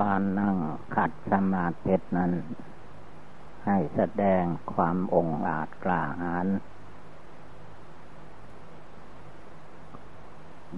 [0.00, 0.56] การนั่ง
[0.96, 2.32] ขัดสมาธินั้น
[3.66, 6.46] ให้แสดงความองอาจกล้าหาญ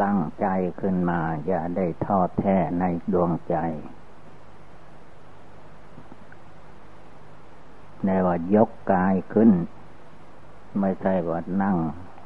[0.03, 0.47] ตั้งใจ
[0.81, 3.57] ขึ้นมาอย่าได้ทอดแท้ในดวงใจ
[8.05, 9.51] ในว่ายกกายขึ้น
[10.81, 11.77] ไม่ใช่ว่านั่ง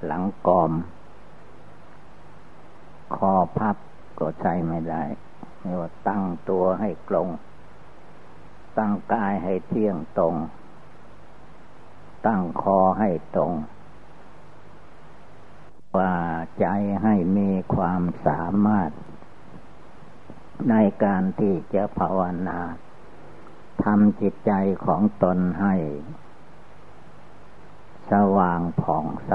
[0.04, 0.72] หลังกอม
[3.16, 3.76] คอพับ
[4.18, 5.02] ก็ใช้ไม่ได้
[5.80, 7.28] ว่าตั้งตัวให้กลง
[8.78, 10.34] ตั้งกายให้เที่ยงตรง
[12.26, 13.52] ตั้งคอให้ตรง
[15.96, 16.14] ว่า
[16.60, 16.66] ใจ
[17.02, 18.90] ให้มีความสามารถ
[20.70, 20.74] ใน
[21.04, 22.60] การที่จะภาวนา
[23.84, 24.52] ทำจิตใจ
[24.86, 25.74] ของตนให้
[28.10, 29.34] สว่างผ่องใส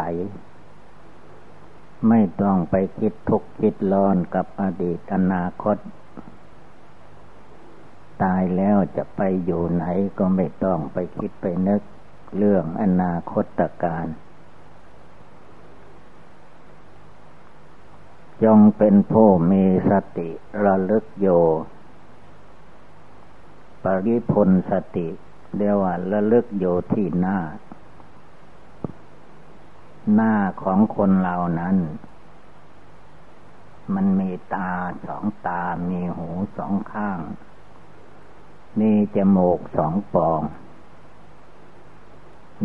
[2.09, 5.77] ไม่ต้องไปคิดทุกข์คิดร้อนกับอดีตอนาคต
[8.23, 9.85] ตายแล้วจะไปอยู่ไหน
[10.17, 11.81] ก็ไม่ต้องไปคิดไปนึก
[12.37, 14.07] เรื่องอนาคตการ
[18.43, 20.29] จงเป็นผู้มีสติ
[20.65, 21.27] ระลึกโย
[23.83, 25.07] ปริพลสติ
[25.57, 27.39] เรียกว่าระลึกอยู่ที่หน้า
[30.13, 31.77] หน้าของคนเรานั้น
[33.93, 34.71] มันมีตา
[35.05, 37.19] สองตา มีหูสองข้าง
[38.79, 40.41] มีจมูกสองปอง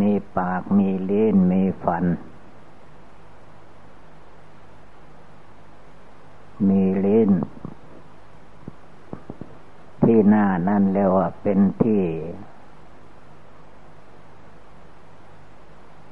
[0.01, 2.05] มีปากมีเล่นมีฟัน
[6.69, 7.31] มีเล่น
[10.03, 12.03] ที่หน้านั่นเรียกว่าเป็นที่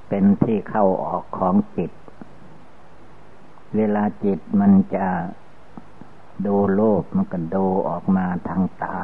[0.09, 1.93] เป็นที่เข้าออกของจิต
[3.77, 5.07] เวลาจิตมันจะ
[6.47, 8.99] ดูโลกมันก็ดูออกมาทางตา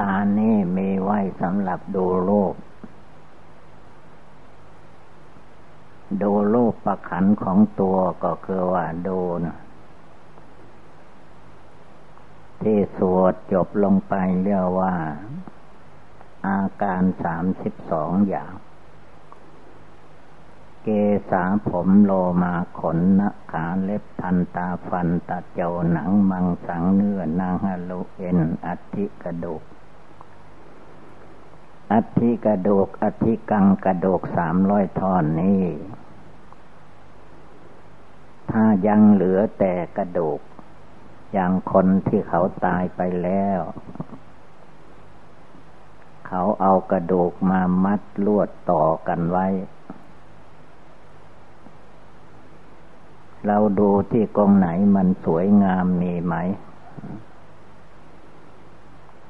[0.00, 2.54] ตานี่มีไว้สำหรับดูโลก
[6.22, 9.56] ดูโลกประขันของตัวก็คือว่าดูนะ
[12.62, 14.94] ที่สวดจบลงไปเรียกว่า
[16.46, 18.52] อาการสามสิบสองอย่าง
[20.90, 20.96] เก
[21.30, 22.12] สาผมโล
[22.42, 29.62] มาขนนะขาเล็บทันตาฟันตาเจ้าหนังมังสังเนื้อนางฮาลุเอ็นอัติกระดูก
[31.92, 35.62] อัติกระดูกอัติกังกระดูกสามร้อยท่อนนี้
[38.50, 40.40] ถ้ายังเหลือแต่กระดูก
[41.32, 43.60] อย่างคนที่เขาตายไปแล้ว
[46.26, 49.48] เขาเอากระดูกมามัดลวดต่อกันไว้
[53.46, 56.34] เราดูที่กองไหนมันสวยงามมีไหม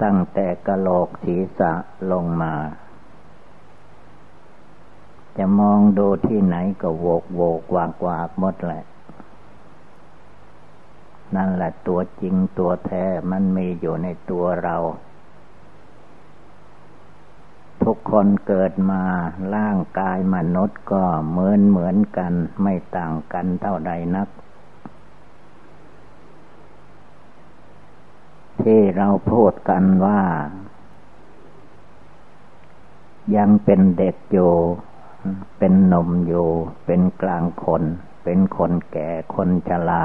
[0.01, 1.73] ตั้งแต่กระโหลกศีรษะ
[2.11, 2.53] ลงมา
[5.37, 8.83] จะมองดูที่ไหนก็โวกโวกวากวากหมดแหละ
[11.35, 14.77] นั่นแหละตัวจริงตัวแท้มันมีอยู่ในตัวเรา
[17.83, 19.03] ทุกคนเกิดมา
[19.55, 24.29] ร่างกายมนุษย์ก็เหมือนเหมือนกัน ไม่ต่างกันเท่าใดนัก
[28.61, 30.21] ที่เราพูดกันว่า
[33.35, 34.53] ยังเป็นเด็กอยู่
[35.57, 36.47] เป็นหนุ่มอยู่
[36.85, 37.83] เป็นกลางคน
[38.23, 40.03] เป็นคนแก่คนชรา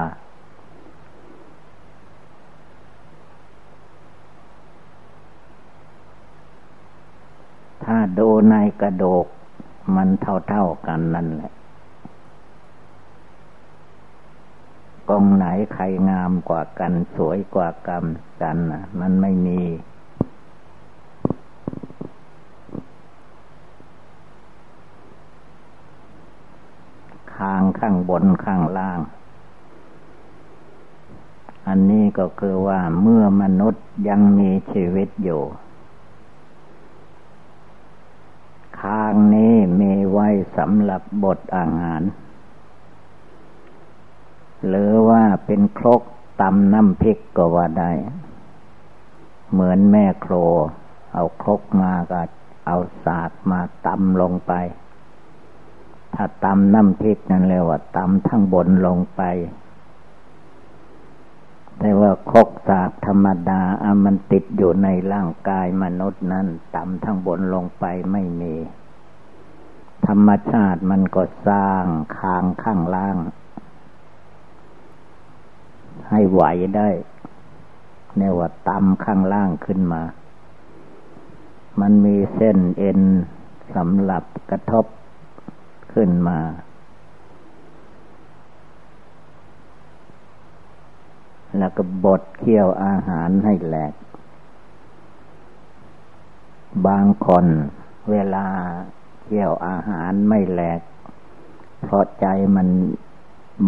[7.85, 9.27] ถ้าดูในกระโดก
[9.95, 11.53] มันเท่าๆกันนั่นแหละ
[15.09, 18.05] กองไหนใครงามกว่ากันสวยกว่ากัน
[18.43, 19.61] กันนะมันไม่มี
[27.35, 29.01] ข้างข้างบนข้างล่าง
[31.69, 35.43] อันนี้ก็คือว่าเมื่อมนุษย์ยังมีชีวิตอยู่
[38.83, 40.24] ทางนี้มีไว้
[40.57, 42.03] สำหรับบทอาหาร
[44.69, 46.03] หรือว่าเป็นครก
[46.41, 47.93] ตำน้ำพริกก็ว่าได้
[49.53, 50.35] เหมือนแม่โคร
[51.13, 52.23] เอาครกมาก็
[52.67, 54.53] เอาสากมาตำลงไป
[56.15, 59.23] ถ้าตำน้ำพริกนั่นเรียกว่าตำทั้งบนลงไป
[61.79, 66.47] แต่ว่าครกสากธรรมดาอามันติดอยู่ในร่างกายมนุษย์นั้น
[66.77, 68.55] ตำทั้งบนลงไปไม่มี
[70.09, 71.85] ธรรมชาติมันก็สร้าง
[72.19, 73.17] คางข้างล่าง
[76.11, 76.43] ให้ไหว
[76.77, 76.89] ได้
[78.17, 80.03] เนว่าตำข้างล่างขึ้นมา
[81.81, 83.01] มันมีเส้นเอ็น
[83.75, 84.85] สำหรับกระทบ
[85.93, 86.39] ขึ้นมา
[91.59, 93.95] แล้วก็บดเคี่ยวอาหารให้แหลก
[96.87, 97.47] บางคน
[98.11, 98.47] เวลา
[99.25, 100.81] เคี่ยวอาหารไม่แหลก
[101.85, 102.27] เพราะใจ
[102.57, 102.69] มัน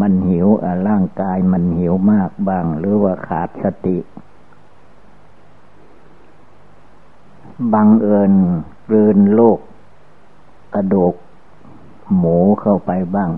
[0.00, 0.46] มันหิว
[0.88, 3.98] ร่างกายมันหิวมากบ้าง หรือว่าขาดสติ
[7.72, 8.32] บังเอิญ
[8.88, 9.58] กลืนโลก
[10.74, 11.14] กระดูก
[12.16, 13.30] หมูเข้าไปบ้าง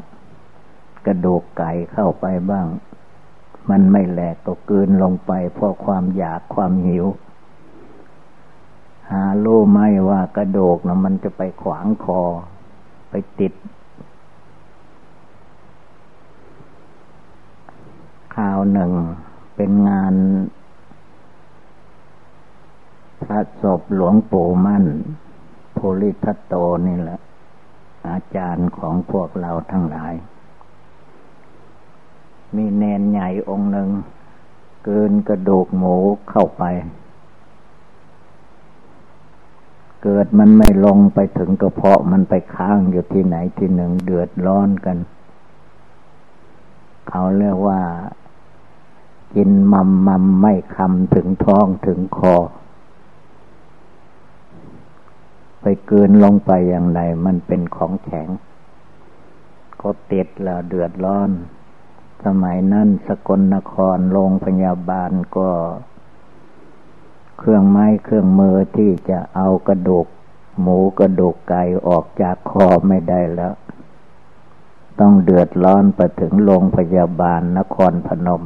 [1.06, 2.66] กระดูกไก่เข้าไปบ้าง
[3.70, 7.04] มันไม่แหลกก็กลืนลงไปเพราะความอยากความหิว
[9.10, 9.78] หารู้ไหม
[10.08, 12.22] ว่ากระโดกนะมันจะไปขวางคอ
[13.10, 13.52] ไปติด
[18.36, 18.92] ข่าวหนึ่ง
[19.56, 20.14] เป็นงาน
[23.22, 24.84] พระศพหลวงปู่มั่น
[25.74, 26.54] โพลิทัตโต
[26.86, 27.20] นี่แหละ
[28.08, 30.14] อาจารย์ของพวกเราทั้งหลาย
[32.56, 33.88] มีเนนใหญ่องค์หนึ่ง
[34.84, 35.96] เกินกระดูกหมู
[36.30, 36.64] เข้าไป
[40.02, 44.98] เกิดมันไม่ลงไปถึงกระเพาะมันไปค้างอยู่ที่ไหนที่หนึ่งเดือดร้อนกัน
[47.08, 47.80] เขาเรียกว่า
[49.34, 52.36] กินมัมมัมไม่คำถึงท้องถึงคอ
[55.60, 58.28] ไปเกินลงไปอย่างไรมันเป็นของแข็ง
[59.80, 61.30] ก็ติดแล้วเดือดร้อน
[62.24, 65.48] สมัยนั้นสกลนครโรงพยาบาลก็
[67.38, 70.06] เครื่องไม้เครื่องมือที่จะเอากระดูก
[70.60, 73.52] หมูกระดูกไก่ออกจากคอไม่ได้แล้ว
[75.00, 78.42] ต้องเดือดร้อนไปถึงโรงพยาบาลนครพนม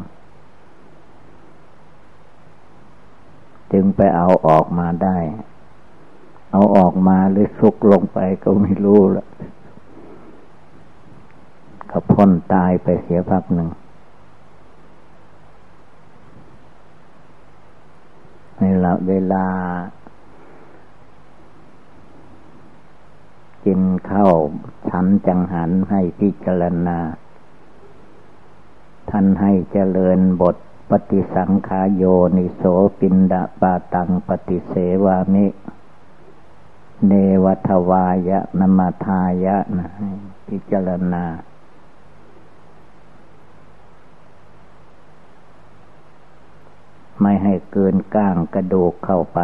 [3.72, 5.18] จึงไปเอาออกมาได้
[6.52, 9.26] เอาออกมาหรือสุกลงไปก็ไม่รู้ละ
[11.88, 13.68] เขาพ้นตายไปเสียพักหนึ่ง
[18.62, 19.46] ในละเวลา
[23.64, 24.36] กินข้าว
[24.88, 26.98] ฉันจังหันให้พิจารณา
[29.10, 30.56] ท่านให้เจริญบท
[30.90, 32.02] ปฏิสังขาโย
[32.36, 32.62] นิโส
[32.98, 34.72] ปินดาปาตังปฏิเส
[35.04, 35.46] วามิ
[37.06, 37.12] เน
[37.44, 39.88] วัทวายะนมาทายะนะ
[40.48, 41.24] พิจารณา
[47.22, 49.40] ไม่ให้เกินก้างกระดูกเข้าไป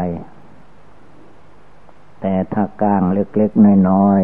[2.20, 4.22] แต่ถ้าก้างเล็กๆน้อย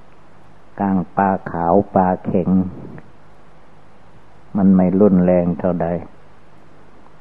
[0.00, 2.48] ๆก้างปลาขาวปลาเข็ง
[4.56, 5.88] มันไม่รุนแรงเท่าใด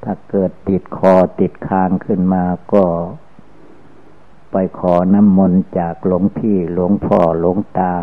[0.04, 2.44] ถ้าเกิดติดคอติดคางขึ้นมา
[2.74, 2.84] ก็
[4.52, 7.94] ไปขอน้ำมนต์จากหลวงพี่หลวงพ่อหลวงตา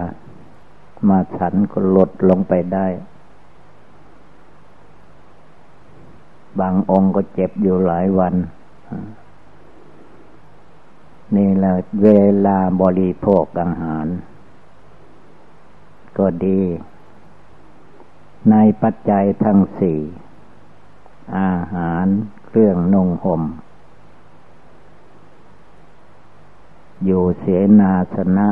[1.08, 2.86] มาฉันก็ลดลงไปได้
[6.58, 8.34] บางองค์ก็เจ็บอยู่หลายวัน
[11.36, 12.08] นี่แหละเว
[12.46, 14.06] ลาบริโภคอาหาร
[16.18, 16.60] ก็ดี
[18.50, 20.00] ในปัจจัยทั้งสี่
[21.38, 22.06] อาหาร
[22.46, 23.42] เครื่องนุ่งห่ม
[27.04, 27.44] อยู่เส
[27.80, 28.48] นาสนะ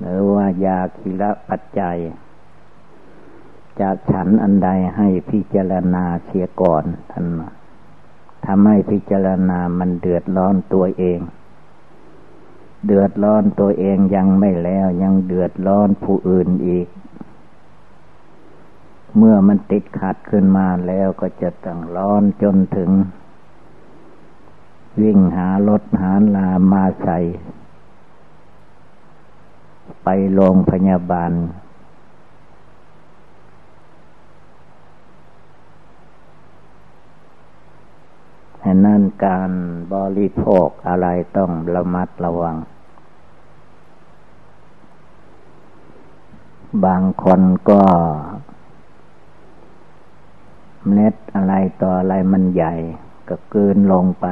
[0.00, 1.98] หรือว่ายาคิละปัจจัย
[3.80, 7.26] จะฉันอันใดให้พิจารณาเสียก่อนท่าน
[8.46, 11.20] ทำให้พิจารณามันเดือดร้อนตัวเอง
[12.86, 16.88] เดือดร้อนตัวเองยังไม่แล้วยังเดือดร้อนผู้อื่นอีก
[19.16, 22.90] เมื่อมันติดขัดขึ้นมาแล้วก็จะต้องร้อนจนถึง
[25.00, 27.18] วิ่งหารถหาลามาใส่
[30.04, 39.50] ไปโรงพยาบาละนั้นการ
[39.94, 42.56] บริโภคอะไรต้องระมัดระวัง
[46.84, 47.82] บางคนก็
[50.92, 52.74] เม็ดอะไรต่ออะไรมันใหญ่
[53.28, 54.26] ก็เกินลงไป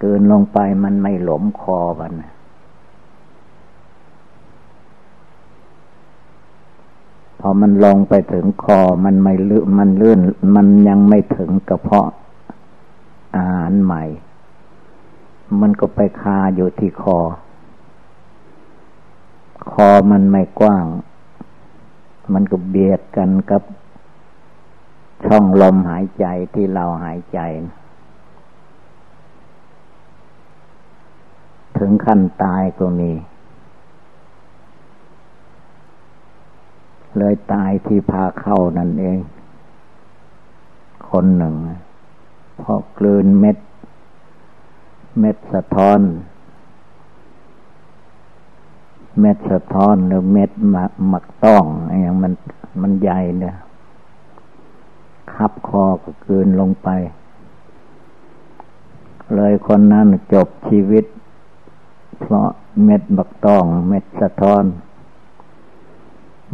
[0.00, 2.33] เกินลงไปมันไม่หลมคอมันพอ
[7.60, 10.20] มันลงไปถึงคอ มันไม่ลื่นมันลื่น
[10.54, 12.08] มันยังไม่ถึงกระเพาะ
[13.36, 14.02] อาหารใหม่
[15.60, 17.18] มันก็ไปคาอยู่ที่คอ
[19.72, 20.86] คคอมันไม่กว้าง
[22.32, 23.62] มันก็เบียดกันกับ
[25.24, 27.38] ช่องลมหายใจที่เราหายใจ
[31.78, 33.10] ถึงขั้นตายก็มี
[37.18, 39.18] เลยตายที่พาเข้านั่นเอง
[41.10, 41.54] คนหนึ่ง
[42.58, 43.56] เพอกลืนเม็ด
[45.20, 46.00] เม็ดสะท้อน
[49.20, 50.74] เม็ดสะท้อนหรือเม็ดห
[51.12, 52.32] มักต้องอย่างมัน
[52.82, 53.56] มันใหญ่เนี่ย
[55.34, 56.88] คับคอก็กืนลงไป
[59.34, 61.04] เลยคนนั้นจบชีวิต
[62.20, 62.48] เพราะ
[62.84, 64.62] เม็ดบักต้อง เม็ดสะท้อน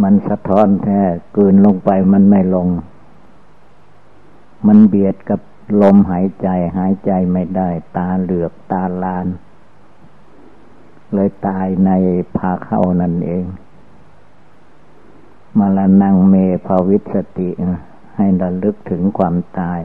[0.02, 1.00] มันสะท้อนแท้
[1.36, 2.68] กืนลงไปมันไม่ลง
[4.66, 5.40] มันเบียดกับ
[5.82, 9.26] ลมหายใจหายใจไม่ได้ ตาเหลือกตาลาน
[11.12, 11.90] เลยตายใน
[12.36, 13.44] พาเข้านั่นเอง
[15.58, 16.34] มาละนังเม
[16.66, 17.50] ภาวิสติ
[18.16, 19.80] ให้ระลึกถึงความตาย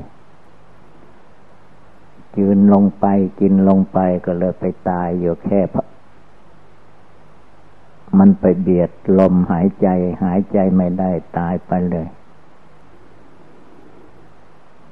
[2.38, 3.06] ยืนลงไป
[3.40, 5.60] กินลงไปก็เลยไปตายอยู่แค่
[8.20, 9.88] มันไปเบียดลมหายใจ
[10.24, 12.08] หายใจไม่ได้ตายไปเลย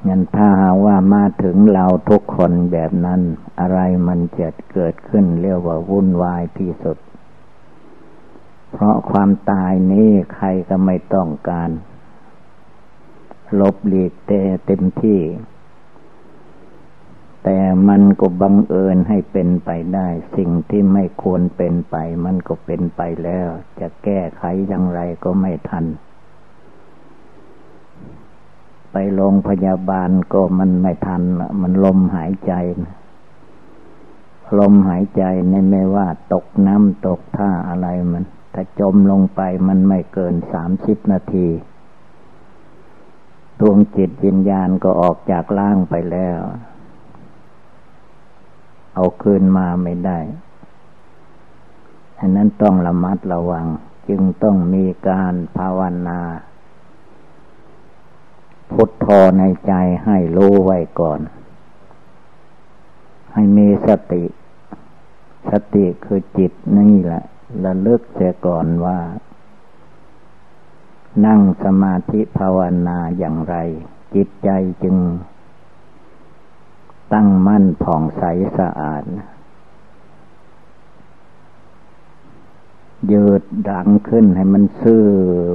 [0.08, 3.22] งั้นถ้าหาว่ามาถึงเราทุกคนแบบนั้น
[3.60, 6.98] อะไรมันจะเกิดขึ้นเรียกว่าวุ่นวายที่สุด
[8.72, 11.70] เพราะความตายนี้ใครก็ไม่ต้องการ
[13.60, 15.20] ลบหลีกแต่เต็มที่
[17.44, 21.96] แต่มันก็บังเอิญให้เป็นไปได้ สิ่งที่ไม่ควรเป็นไป
[22.26, 23.48] มันก็เป็นไปแล้ว
[23.80, 25.86] จะแก้ไขอย่างไรก็ไม่ทัน
[28.92, 31.22] ไปโรงพยาบาลก็มันไม่ทัน
[31.62, 32.54] มันลมหายใจ
[34.60, 38.24] ลมหายใจในไม่ว่าตกน้ำตกท่าอะไรมัน
[38.54, 41.48] ถ้าจมลงไปมันไม่เกินสามสิบนาที
[43.60, 46.40] ดวงจิตวิญญาณก็ออกจากร่างไปแล้ว
[48.94, 50.20] เอาคืนมาไม่ได้
[52.20, 53.66] อันนั้นต้องระมัดระวัง
[54.10, 56.20] จึงต้องมีการภาวนา
[58.72, 59.08] พุทโธ
[59.38, 59.74] ในใจ
[60.04, 61.20] ให้รู้ไว้ก่อน
[63.34, 64.24] ให้มีสติ
[65.52, 67.24] สติคือจิตนี่แหละ
[67.66, 69.00] ระลึกเสียก่อนว่า
[71.26, 73.56] นั่งสมาธิภาวนาอย่างไร
[74.16, 74.50] จิตใจ
[74.84, 74.96] จึง
[77.14, 78.24] ตั้งมั่นผ่องใส
[78.58, 79.04] สะอาด
[83.12, 85.04] ยืดดังขึ้นให้มันซื่อ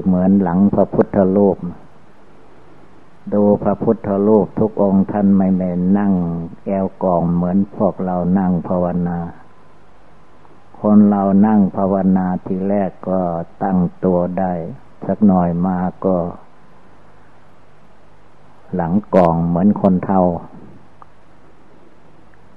[0.05, 1.59] เหมือนหลังพระพุทธรูป
[3.35, 6.13] ดูพระพุทธรูปทุกองค์ท่านไม่แม่นั่ง
[6.67, 9.19] แอวกองเหมือนพวกเรานั่งภาวนา
[10.81, 13.21] คนเรานั่งภาวนาทีแรกก็
[13.63, 14.53] ตั้งตัวได้
[15.07, 16.17] สักหน่อยมาก็
[18.75, 20.25] หลังกองเหมือนคนเท่า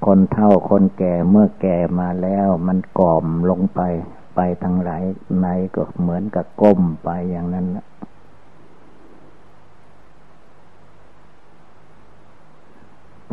[0.05, 3.81] คนเท่าคนแก่เมื่อแก่มาแล้วมันกล่อมลงไป
[4.36, 4.91] ไปทางไหน
[5.39, 7.67] ไหนก็เหมือนกับก้มไปอย่างนั้น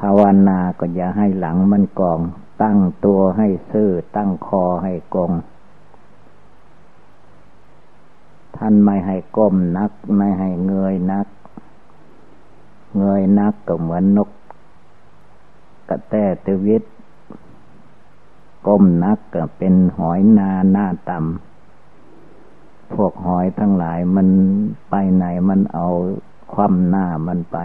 [0.01, 2.21] ภาวนาก็อย่าให้หลังมันกอง
[2.63, 5.33] ตั้งตัวให้ซื่อตั้งคอให้กง
[8.57, 11.27] ท่านไม่ให้ก้มนัก ไม่ให้เงยนัก
[12.99, 14.31] เงยนักก็เหมือนนก
[15.89, 16.15] กระแต
[16.47, 16.83] ตวิต
[18.67, 24.29] ก้มนักก็เป็นหอยนาหน้าต่ำพวกหอยทั้งหลายมัน
[24.91, 25.87] ไปไหนมันเอา
[26.53, 27.59] คว่ำหน้ามันไป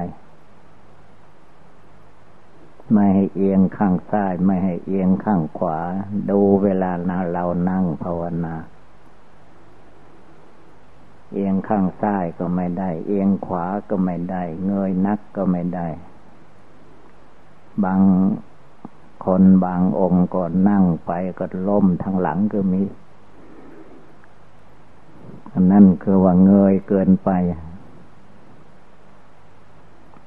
[2.94, 5.80] ไม่ให้เอียงข้างซ้ายไม่ให้เอียงข้างขวา
[6.30, 6.92] ดูเวลา
[7.32, 8.56] เรานั่งภาวนา
[11.34, 15.88] เอียงข้างซ้ายก็ไม่ได้ เอียงขวาก็ไม่ได้ เงยนักก็ไม่ได้
[17.84, 18.02] บาง
[19.26, 22.84] คนบางองค์ก็นั่งไปก็ล้มทางหลังก็มี
[25.54, 27.30] อันนั้นคือว่าเงยเกินไป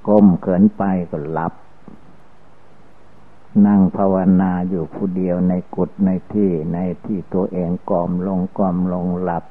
[0.07, 1.53] ก้มเกินไปก็หลับ
[3.67, 9.45] นั่งภาวนาอยู่ผู้เดียวในกุฏในที่ในที่ตัวเองกอมลงกอมลงหลับ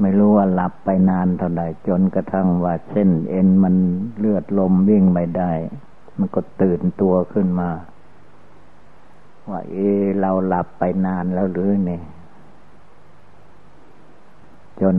[0.00, 3.74] ไม่รู้ว่าหลับไปนานเท่าไหร่จนกระทั่งว่าเส้นเอ็นมัน
[4.18, 5.52] เลือดลมวิ่งไม่ได้
[6.18, 7.70] มันก็ตื่นตัวขึ้นมา
[9.50, 9.76] ว่าเอ
[10.20, 12.02] เราหลับไปนานแล้วหรือเนี่ย
[14.80, 14.96] จน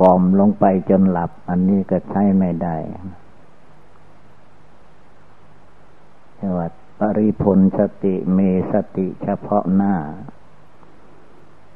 [0.00, 2.76] กล่อมลงไปจนหลับ อันนี้ก็ใช้ไม่ได้
[6.36, 8.38] ใช่ว่าปริพลสติเม
[8.72, 9.94] สติเฉพาะหน้า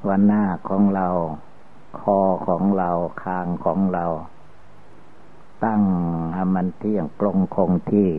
[0.08, 1.08] วันหน้าของเรา
[2.00, 2.90] คอของเรา
[3.22, 4.04] คางของเรา
[5.64, 5.82] ตั้ง
[6.34, 8.10] ให้มันเที่ยงกลงคงที่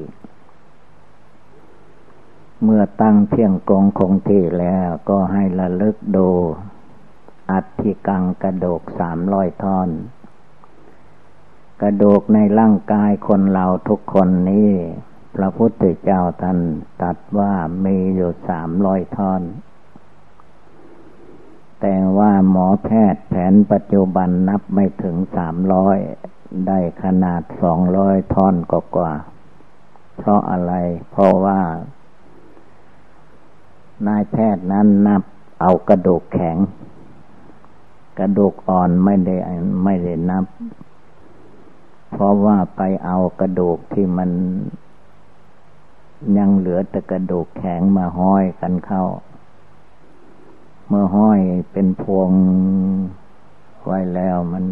[2.64, 6.30] เมื่อตั้งเที่ยงกลงคงที่แล้วก็ให้ระลึกดู
[7.52, 9.90] อัฐิกังกระโดกสามร้อยท่อน
[11.82, 14.72] กระดูกในร่างกายคนเราทุกคนนี้
[15.36, 16.60] พระพุทธเจ้าท่าน
[17.02, 17.54] ตัดว่า
[17.86, 19.42] มีอยู่สามร้อยท่อน
[21.82, 25.98] แต่ว่าหมอแพทย์แผนปัจจุบันนับไม่ถึงสามร้อย
[26.68, 29.12] ได้ขนาดสองร้อยท่อนกว่า
[30.18, 30.74] เพราะอะไร
[31.12, 31.62] เพราะว่า
[34.08, 35.24] นายแพทย์นั้นนับ
[35.62, 36.58] เอากระดูกแข็ง
[38.20, 39.36] กระดูกอ่อนไม่ได้
[39.84, 40.46] ไม่ได้นับ
[42.12, 44.30] เพราะว่าไปเอากระดูกที่มัน
[46.38, 49.04] ยังเหลือแต่กระดูกแข็งมาห้อยกันเข้า
[50.94, 51.42] เมื่อห้อย
[51.74, 52.30] เป็นพวง
[53.86, 54.66] ไว้แล้วมัน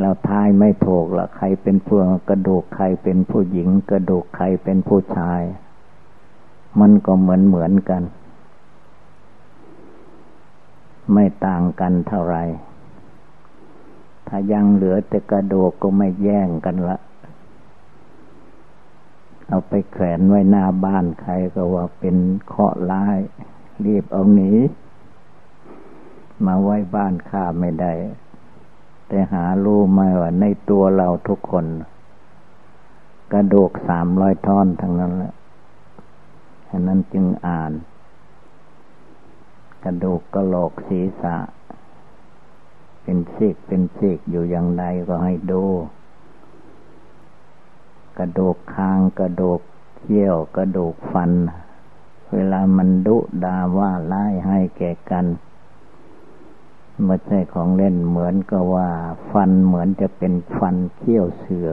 [0.00, 5.42] เราทายไม่ถูกละใครเป็นพวงกระดูกใครเป็นผู้หญิง กระดูกใครเป็นผู้ชาย
[6.80, 8.02] มันก็เหมือนเหมือนกัน
[11.12, 12.36] ไม่ต่างกันเท่าไร
[14.28, 16.98] ถ้ายังเหลือแต่กระดูกก็ไม่แย่งกันละ
[19.48, 22.16] เอาไปแขวนไว้หน้าบ้านใครก็ว่าเป็น
[22.46, 23.18] เคาะร้าย
[23.84, 24.52] รีบเอาหนี
[26.46, 27.92] มาไว้บ้านข้าไม่ได้
[29.08, 31.66] แต่หารู้ไหมว่าในตัวเราทุกคน
[33.32, 35.34] กระดูกสามร้อยท่อนทั้งนั้นแหละ
[36.68, 37.72] ฉะนั้นจึงอ่าน
[39.84, 41.36] กระดูกกระโหลกศีรษะ
[43.02, 45.64] เป็นซีกเป็นซีกอยู่อย่างไรก็ให้ดู
[48.18, 49.60] กระดูกคางกระดูก
[49.98, 51.30] เขี้ยวกระดูกฟัน
[52.34, 55.26] เวลามันดุดาว่าไล่ให้แก่กัน
[57.04, 58.88] ไม่ใช่ของเล่นเหมือนกับว่า
[59.30, 61.68] ฟันเหมือนจะเป็นฟันเขี้ยวเสือ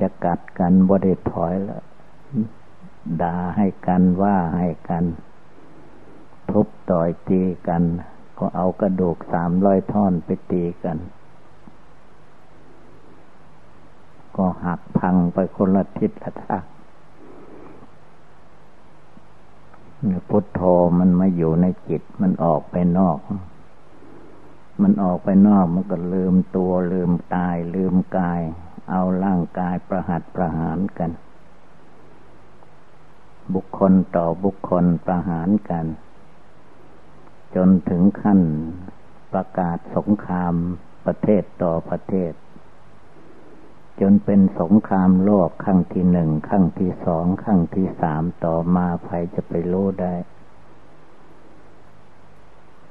[0.00, 1.82] จะกัดกันบ่ได้ถอยแล้ว
[3.22, 5.04] ด่าให้กันว่าให้กัน
[6.50, 7.82] ทุบต่อยตีกัน
[8.38, 10.98] ก็เอากระดูกสามร้อยท่อนไปตีกัน
[14.36, 16.64] ก็หักพังไปคนละทิศละทาง
[20.28, 20.60] พุทโธ
[20.98, 23.18] มันมาอยู่ในจิตมันออกไปนอก
[24.82, 28.40] มันออกไปนอกมันก็ลืมตัวลืมตาย ลืมกาย
[28.90, 31.10] เอาร่างกายประหัตประหารกัน
[33.54, 35.86] บุคคลต่อบุคคลประหารกัน
[37.54, 38.40] จนถึงขั้น
[39.32, 40.54] ประกาศสงคราม
[41.06, 42.32] ประเทศต่อประเทศ
[44.00, 50.14] จนเป็นสงครามโลกครั้งที่หนึ่งครั้งที่สองครั้งที่สามต่อมาใครจะไปรู้ได้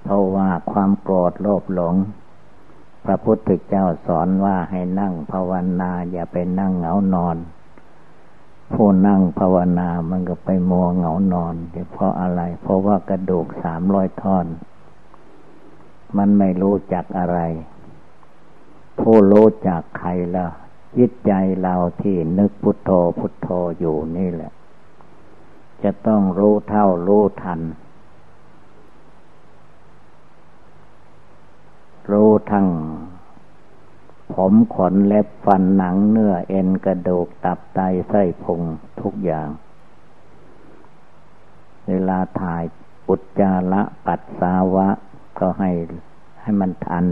[0.03, 1.95] เพราะว่าความโกรธโลภหลง
[3.05, 7.37] พระพุทธเจ้าสอนว่าให้นั่งภาวนาอย่าไปนั่งเหงานอน
[8.73, 11.55] ผู้นั่งภาวนามันก็ไปมัวเหงานอน
[11.91, 14.45] เพราะอะไร เพราะว่ากระดูกสามร้อยท่อน
[16.17, 17.39] มันไม่รู้จักอะไร
[18.99, 20.51] ผู้รู้จักใครล้ว
[20.97, 24.51] จิตใจเราที่นึกพุทโธพุทโธอยู่นี่แหละ
[25.83, 27.61] จะต้องรู้เท่ารู้ทัน
[32.11, 32.67] รู้ทั้ง
[34.33, 38.61] ผมขนเล็บฟันหนังเนื้อเอ็นกระดูกตับไตไส้พุง
[39.01, 39.49] ทุกอย่าง
[41.87, 42.63] เวลาถ่าย
[43.05, 44.87] ปุจจาระปัสสาวะ
[45.39, 45.71] ก็ให้
[46.41, 47.05] ให้มันทัน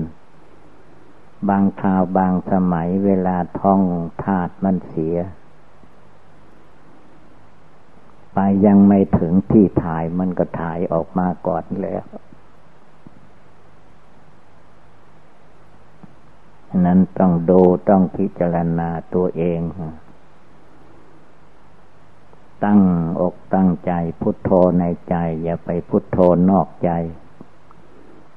[1.50, 3.82] บางคราวบางสมัยเวลาท่อง
[4.24, 5.16] ธาตุมันเสีย
[8.34, 12.06] ไปยังไม่ถึงที่ถ่ายมันก็ถ่ายออกมาก่อนแล้ว
[16.86, 19.62] นั้นต้องดูต้องพิจารณาตัวเอง
[22.64, 22.80] ตั้ง
[23.22, 26.18] อกตั้งใจพุทโธในใจ อย่าไปพุทโธ
[26.50, 26.92] นอกใจ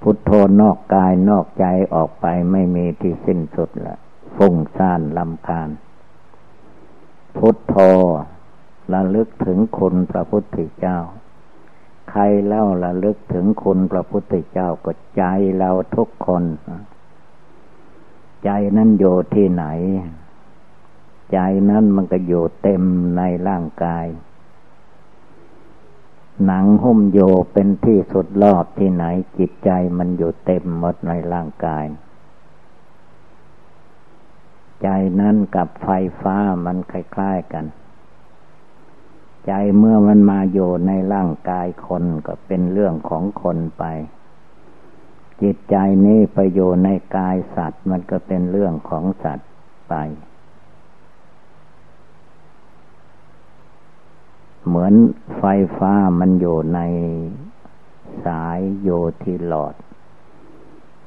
[0.02, 0.30] พุทโธ
[0.60, 3.96] นอกกายนอกใจออกไปไม่มีที่สิ้นสุดละ
[4.36, 5.70] ฟุ้งซ่านลำคาญ
[7.36, 7.76] พุทโธ
[8.92, 10.98] ระลึกถึงคุณพระพุทธเจ้า
[12.10, 15.24] ใครเล่าระลึกถึงคุณพระพุทธเจ้าก็ใจ
[15.56, 16.44] เราทุกคน
[18.44, 19.64] ใจนั้นอยู่ที่ไหน
[21.32, 21.38] ใจ
[21.70, 22.82] นั้นมันก็อยู่เต็ม
[23.16, 24.06] ในร่างกาย
[26.44, 27.18] หนังหุ้มโย
[27.52, 29.04] เป็นที่สุดรอบที่ไหน
[29.38, 31.86] จิตใจมันอยู่เต็มหมดในร่างกาย
[34.82, 34.88] ใจ
[35.20, 35.88] นั้นกับไฟ
[36.22, 37.64] ฟ้ามันคล้ายๆกัน
[39.46, 43.84] ใจเมื่อมันมาอยู่ในร่างกายคนก็เป็นเรื่องของคนไป
[45.42, 49.48] จิตใจนี้ไปอยู่ในกายสัตว์มันก็เป็นเรื่องของสัตว์
[49.88, 49.94] ไป
[54.68, 54.94] เหมือน
[55.38, 55.44] ไฟ
[55.78, 56.80] ฟ้ามันอยู่ใน
[58.24, 58.88] สายโย
[59.22, 59.74] ที่หลอด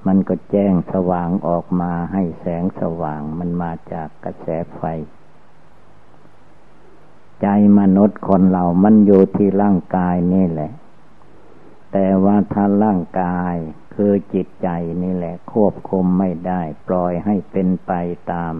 [0.07, 4.81] มันก็แจ้งสว่างออกมาให้แสงสว่างมันมาจากกระแสไฟ
[7.41, 7.47] ใจ
[7.79, 10.71] มนุษย์คนเรามันอยู่ที่ร่างกายนี่แหละ
[11.91, 13.55] แต่ว่าถ้าร่างกาย
[13.95, 14.69] คือจิตใจ
[15.03, 17.91] นี่แหละ ควบคุมไม่ได้ ปล่อยให้เป็นไป
[18.31, 18.53] ตาม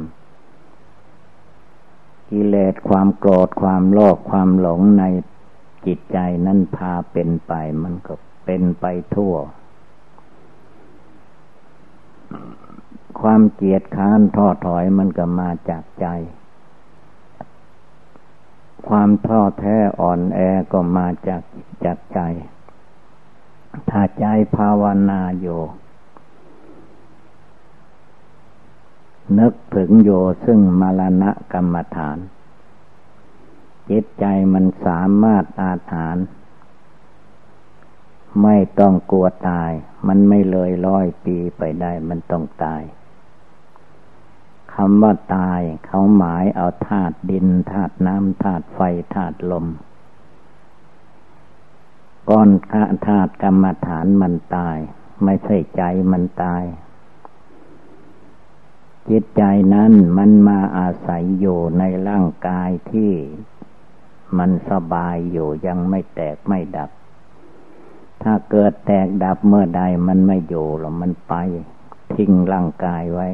[2.32, 5.04] กิเลสความโกรธความโลภความหลงใน
[5.86, 8.14] จิตใจนั้นพาเป็นไปมันก็
[8.46, 9.36] เป็นไปทั่ว
[13.22, 16.08] ความเกียดค้านท้อถอยมันก็มาจากใจ
[18.88, 20.40] ความท้อแท้อ่อนแอ
[20.74, 21.42] ก็มาจาก
[21.86, 22.20] จากใจ
[23.90, 25.62] ถ้าใจภาวนาอยู่
[29.40, 30.10] นึกถึงโย
[30.46, 32.18] ซึ่งมรณะกรรมฐาน
[33.90, 36.18] จิตใจมันสามารถอาถาน
[38.44, 39.72] ไม่ต้องกลัวตาย
[40.08, 42.82] มันไม่เลยร้อยปีไปได้มันต้องตาย
[44.74, 48.80] คำว่าตายเขาหมายเอาธาตุดินธาตุน้ำธาตุไฟ
[49.16, 49.66] ธาตุลม
[52.30, 52.50] ก้อน
[53.08, 54.78] ธาตุกรรมฐานมันตาย
[55.24, 56.64] ไม่ใช่ใจมันตาย
[59.10, 63.12] จิตใจนั้นมันมาอาศัยอยู่ในร่างกายที่
[64.38, 66.90] มันสบายอยู่ยังไม่แตกไม่ดับ
[68.24, 71.34] ถ้าเกิดแตกดับเมื่อใดมันไม่อยู่หรอมันไป
[72.16, 73.28] ทิ้งร่างกายไว้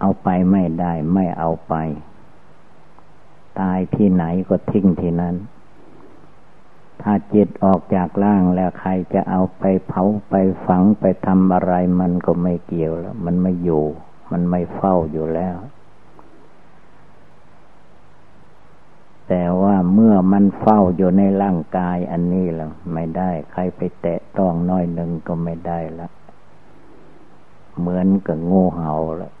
[0.00, 1.74] เอาไปไม่ได้ไม่เอาไป
[3.60, 5.34] ตายที่ไหนก็ทิ้งที่นั้น
[7.02, 10.34] ถ้าจิตออกจากร่างแล้วใครจะเอาไปเผาไป
[10.66, 13.84] ฝังไปทำอะไรมันก็ไม่เกี่ยวแล้ว มันไม่อยู่
[14.32, 15.56] มันไม่เฝ้าอยู่แล้ว
[19.28, 26.08] แต่ว่าเมื่อมันเฝ้าอยู่ในร่างกายอันนี้แล้วไม่ได้ ใครไปแตะต้องน้อยหนึ่งก็ไม่ได้ละ
[27.78, 29.32] เหมือนกับงูเห่าละ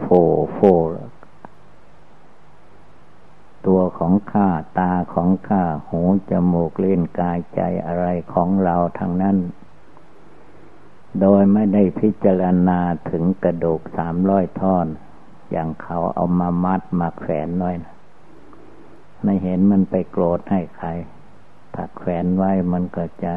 [0.00, 0.06] โฟ
[0.54, 0.58] โฟ
[0.96, 1.08] ละ
[3.66, 4.48] ตัวของข้า
[4.78, 9.36] ตาของข้า หูจมูกเล่นกายใจอะไรของเราทางนั้น
[11.20, 14.86] โดยไม่ได้พิจารณาถึงกระดูกสามร้อยท่อน
[15.50, 17.94] อย่างเขาเอามามัดมาแขวนน้อยนะ
[19.22, 20.88] ไม่เห็นมันไปโกรธให้ใคร
[21.74, 23.34] ถ้าแขวนไว้มันก็จะ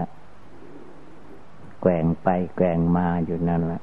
[1.82, 3.82] แกว่งไปแกว่งมาอยู่นั่นแหละ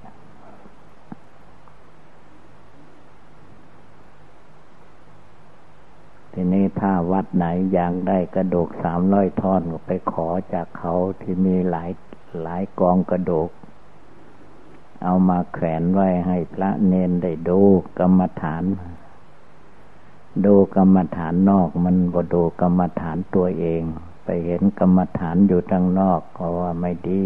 [6.39, 11.91] ทีนี้ถ้าวัดไหนอยากได้กระดูกสามร้อยท่อนก็ไปขอจากเขาที่มีหลาย
[12.43, 13.51] หลายกองกระดูก
[15.03, 17.61] เอามาแขวนไว้ให้พระเนนได้ดู
[17.99, 18.65] กรรมฐาน
[20.47, 23.83] ดูกรรมฐานนอกมันบ่ดูกรรมฐานตัวเอง
[24.25, 27.23] ไปเห็นกรรมฐานอยู่ทางนอกก็ว่าไม่ดี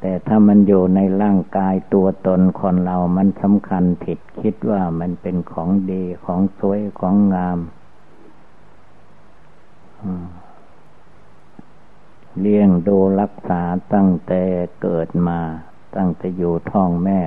[0.00, 7.58] แต่ถ้ามันอยู่ในร่างกายตัวตนคนเรามันสำคัญผิดคิดว่ามันเป็นของดีของสวยของงาม
[12.40, 13.62] เลี้ยงดูรักษา
[13.94, 14.42] ตั้งแต่
[14.82, 15.40] เกิดมา
[15.96, 17.20] ตั้งแต่อยู่ท้องแม่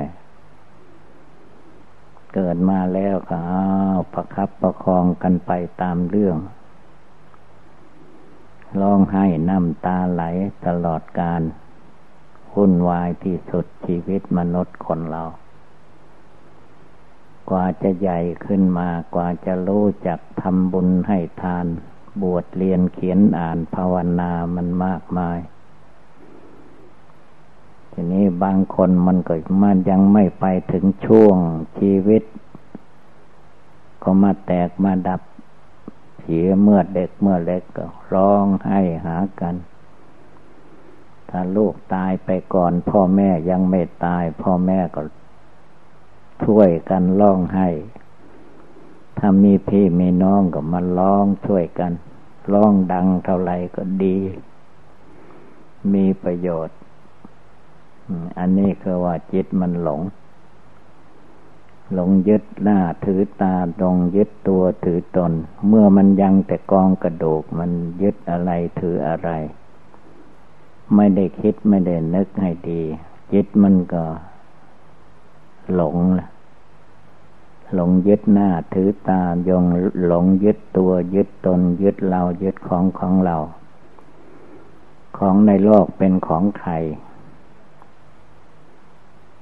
[2.34, 3.66] เกิดมาแล้วก็อ้า
[3.98, 5.52] วประคับประคองกันไป
[5.82, 6.38] ตามเรื่อง
[8.82, 10.24] ร้องไห้น้ำตาไหล
[10.66, 11.42] ตลอดการ
[12.54, 15.24] หุ่นวายที่สุดชีวิตมนุษย์คนเรา
[17.50, 21.66] กว่าจะใหญ่ขึ้นมากว่าจะรู้จักทำบุญให้ทาน
[22.22, 25.40] บวชเรียนเขียนอ่านภาวนามันมากมาย
[27.92, 31.38] ทีนี้บางคนมันก็มันยังไม่ไปถึงช่วง
[31.80, 32.24] ชีวิต
[34.04, 35.22] ก็มาแตกมาดับ
[36.20, 39.56] เสียเมื่อเด็กเมื่อเล็กก็ร้องให้หากัน
[41.30, 45.02] ถ้าลูกตายไปก่อน พ่อแม่ยังไม่ตาย พ่อแม่ก็
[46.44, 47.70] ช่วยกันร้องให้
[49.18, 51.92] ถ้ามีพี่มีน้องก็มาร้องช่วยกัน
[52.54, 54.18] ร้องดังเท่าไรก็ดี
[55.94, 56.78] มีประโยชน์
[58.38, 60.02] อันนี้คือว่าจิตมันหลง
[61.94, 65.32] หลงยึดหน้าถือตาตรงยึดตัวถือตน
[65.68, 69.30] เมื่อมันยังแต่กองกระดูก มันยึดอะไรถืออะไร
[70.96, 72.82] ไม่ได้คิดไม่ได้นึกให้ดี
[73.34, 74.04] จิตมันก็
[75.74, 76.28] หลงละ
[77.74, 79.64] หลงยึดหน้าถือตายง
[80.06, 83.38] หลงยึดตัวยึดตน ยึดเรายึดของของเรา
[85.18, 86.72] ของในโลกเป็นของใคร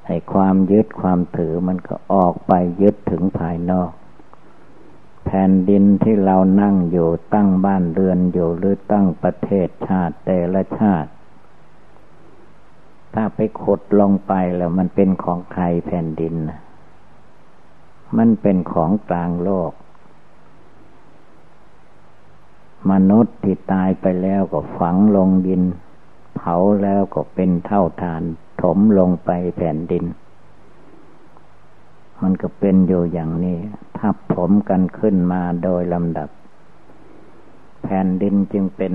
[0.05, 3.91] ให้ความยึดความถือมันก็ออกไปยึดถึงภายนอก
[5.25, 11.09] แผ่นดินที่เรานั่งอยู่ตั้งบ้านเรือนอยู่หรือตั้งประเทศชาติแต่ละชาติ
[13.13, 16.35] ถ้าไปขุดลงไปแล้วมันเป็นของใครแผ่นดิน
[18.17, 19.71] มันเป็นของกลางโลก
[22.91, 25.61] มนุษย์ที่ตายไปแล้วก็ฝังลงดิน
[26.35, 28.23] เผาแล้วก็เป็นเท่าฐาน
[28.61, 30.05] ถมลงไปแผ่นดิน
[32.21, 33.57] มันก็เป็นอยู่อย่างนี้
[33.97, 36.29] ทับถมกันขึ้นมาโดยลำดับ
[37.83, 38.93] แผ่นดินจึงเป็น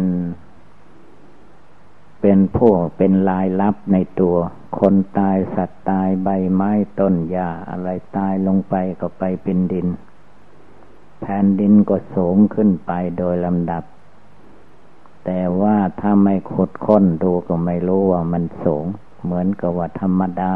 [2.22, 4.36] เป็นผู้เป็นลายลับในตัว
[4.78, 9.88] คนตายสัตว์ตายใบไม้ต้นหญ้าอะไรตายลงไปก็ไปเป็นดิน
[11.20, 13.84] แผ่นดินก็สูงขึ้นไปโดยลำดับ
[15.24, 18.84] แต่ว่าถ้าไม่ขุดค้นดูก็ไม่รู้ว่ามันสูง
[19.22, 20.54] เหมือนกับว่าธรรมดา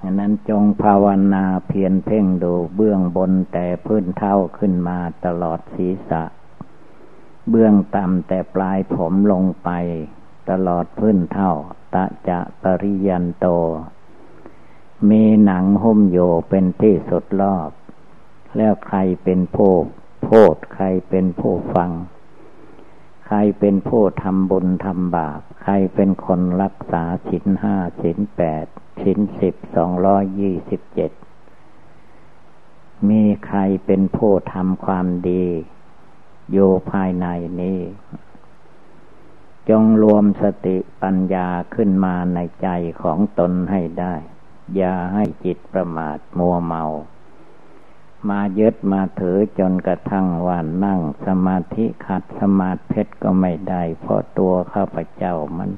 [0.19, 6.23] นั้นจงภาวนาเพียรเพ่งดูเบื้องบนแต่พื้นเท้าขึ้นมาตลอดศีรษะ
[7.49, 9.69] เบื้องต่ำแต่ปลายผมลงไป
[10.49, 11.51] ตลอดพื้นเท้า
[11.93, 13.47] ตะจะปริยันโต
[15.09, 16.19] มีหนังหุ้มโย
[16.49, 17.69] เป็นที่สุดรอบ
[18.57, 19.73] แล้วใครเป็นผู้
[20.23, 21.91] โพดใครเป็นผู้ฟัง
[23.33, 28.65] รเป็นผู้ทำบุญทำบาป ใครเป็นคนรักษาสินห้าสินแปด
[29.03, 31.11] สินสิบสองร้อยยี่สิบเจ็ด
[33.09, 35.45] มีใครเป็นผู้ทำความดี
[36.51, 37.27] อยู่ภายใน
[37.61, 37.79] นี้
[39.69, 42.67] จงรวมสติปัญญาขึ้นมาในใจ
[43.01, 44.15] ของตนให้ได้
[44.75, 46.83] อย่าให้จิตประมาทมัวเมา
[48.29, 55.69] มายึดมาถือจนกระทั่งว่านั่งสมาธิขัดสมาธิก็ไม่ได้ เพราะตัวข้าพเจ้ามัน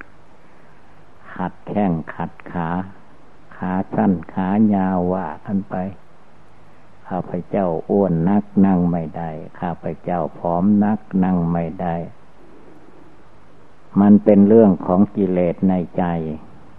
[1.33, 2.69] ขัดแข้งขัดขา
[3.55, 5.75] ขาสั้นขายาวว่ากันไป
[7.07, 9.29] ข้าพเจ้าอ้วนนักนั่งไม่ได้
[9.59, 11.95] ข้าพเจ้าผอมนักนั่งไม่ได้
[14.01, 16.03] มันเป็นเรื่องของกิเลสในใจ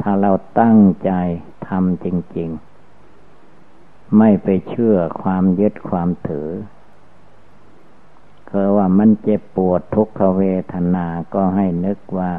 [0.00, 1.12] ถ้าเราตั้งใจ
[1.68, 2.06] ทำจ
[2.38, 2.73] ริง ๆ
[4.18, 6.50] ไม่ไปเชื่อความยึดความถือ
[8.50, 12.32] คือว่ามันเจ็บปวดทุกขเวทนาก็ให้นึกว่า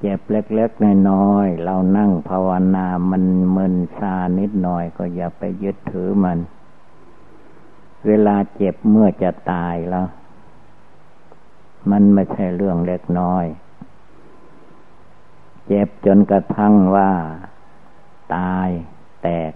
[0.00, 3.24] เจ็บเล็กๆน้อยๆเรานั่งภาวนามัน
[3.56, 6.38] มึนซานิดหน่อยก็อย่าไปยึดถือมัน
[8.06, 10.06] เวลาเจ็บเมื่อจะตายแล้ว
[11.90, 13.46] มันไม่ใช่เรื่องเล็กน้อย
[15.66, 17.10] เจ็บจนกระทั่งว่า
[18.36, 18.68] ตาย
[19.22, 19.52] แตก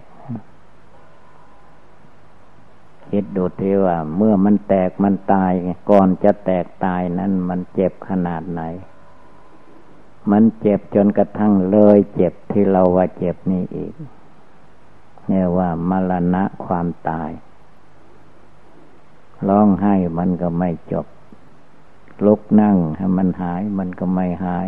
[3.17, 5.51] คิดดูที่ว่าเมื่อมันแตกมันตาย
[5.89, 8.61] ก่อนจะแตกตายนั้นมันเจ็บขนาดไหน
[10.31, 13.93] มันเจ็บจนกระทั่งเลยเจ็บที่เราว่าเจ็บนี่อีก
[15.27, 17.31] เนี่ยว่ามรณะความตาย
[19.47, 21.05] ร้องไห้มันก็ไม่จบ
[22.25, 24.67] ลุกนั่งให้มันหายมันก็ไม่หาย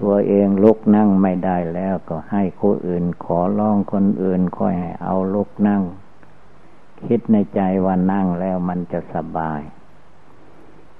[0.00, 5.84] ตัวเองลุกนั่งไม่ได้แล้วก็ให้คนอื่น ขอร้องคนอื่นค่อยให้เอาลุกนั่ง
[7.06, 9.60] คิดในใจว่านั่งแล้วมันจะสบาย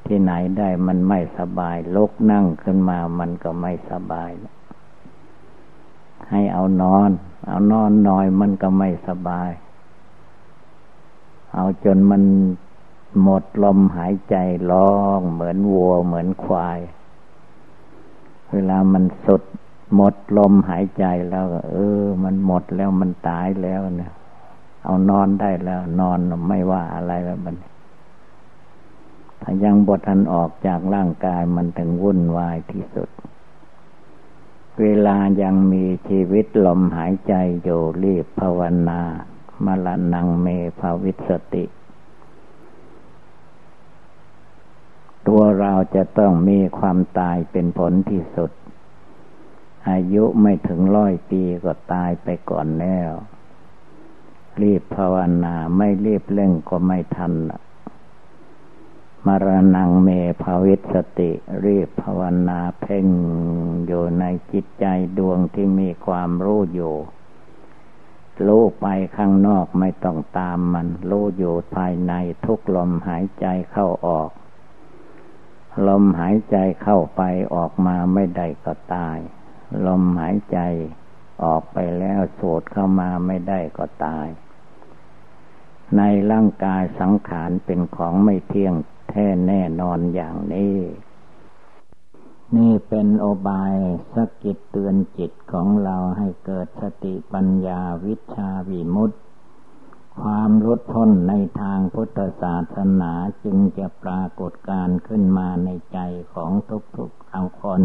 [0.07, 4.31] ที่ไหนได้มันไม่สบายลุกนั่งขึ้นมามันก็ไม่สบาย
[6.31, 7.11] ให้เอานอน
[7.47, 9.51] เอานอนหน่อยมันก็ไม่สบาย
[11.55, 12.23] เอาจนมัน
[13.23, 14.37] หมดลมหายใจ
[14.71, 16.79] ร้องเหมือนวัวเหมือนควาย
[18.53, 19.43] เวลามันสุด
[19.95, 24.13] หมดลมหายใจแล้ว เออ มันหมดแล้วมันตายแล้วเนี่ย
[24.85, 26.19] เอานอนได้แล้ว นอน
[26.49, 27.57] ไม่ว่าอะไรแล้วมัน
[29.43, 33.09] ถ้ายังบทันออกจากร่างกายมันถึงวุ่นวายที่สุด
[34.81, 39.01] เวลายังมีชีวิตลมหายใจอยู่รีบภาวนา
[39.65, 40.47] มลนังเม
[40.81, 41.65] ภาวิสติ
[45.27, 48.51] ตัวเราจะต้องมีความตายเป็นผลที่สุด
[49.91, 53.13] อายุไม่ถึงร้อยปีก็ตายไปก่อนแล้ว
[54.63, 57.61] รีบภาวนาไม่รีบเร่งก็ไม่ทันละ
[59.27, 60.09] มรณงเม
[60.43, 61.31] ภาวิสติ
[61.65, 63.07] รีบภาวนาเพ่ง
[63.87, 64.87] อยู่ในจิตใจ
[65.19, 66.95] ดวงที่มีความรู้อยู่
[68.47, 68.87] รู้ไป
[69.17, 72.13] ข้างนอกไม่ต้องตามมัน รู้อยู่ภายใน
[72.45, 74.31] ทุกลมหายใจเข้าออก
[75.89, 77.23] ลมหายใจเข้าไป
[77.55, 79.19] ออกมาไม่ได้ก็ตาย
[79.87, 80.59] ลมหายใจ
[81.45, 84.27] ออกไปแล้วสูดเข้ามาไม่ได้ก็ตาย
[85.97, 88.75] ในร่างกายสังขารเป็นของไม่เที่ยง
[89.09, 90.77] แท้แน่นอนอย่างนี้
[92.57, 93.75] นี่เป็นโอบาย
[94.15, 99.17] สกิดเตือนจิตของเราให้เกิดสติปัญญาวิชาวิมุตติ
[100.21, 103.13] ความรุดพ้นในทางพุทธศาสนา
[103.45, 105.99] จึงจะปรากฏการขึ้นมาในใจ
[106.35, 106.53] ของ
[106.97, 107.83] ทุกๆคน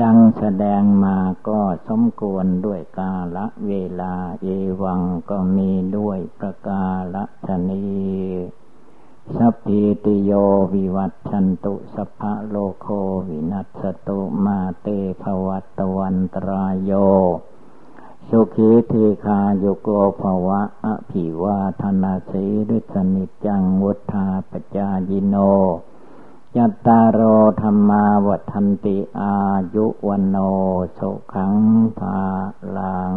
[0.00, 1.16] ดังแสดงมา
[1.48, 4.46] ก็สมควรด้วยกาละเวลาเอ
[4.82, 7.84] วังก็มีด้วยประกาละชนี
[9.36, 10.32] สัพพิติโย
[10.74, 12.86] วิวัตชันตุสัพพะโลโค
[13.28, 14.88] วินัสตุมาเต
[15.22, 16.92] ภวัตวันตรายโย
[18.28, 19.88] สุขีทีคาโยโก
[20.20, 25.36] ภวะอภิวาธนาสีริสนิจังวุธาปจายิโน
[26.58, 27.20] ยัตตารโร
[27.60, 28.36] ธรรมาวั
[28.66, 29.34] นติอา
[29.74, 30.36] ยุวันโน
[30.98, 31.54] สุขัง
[31.98, 32.18] ภา
[32.76, 33.14] ลัง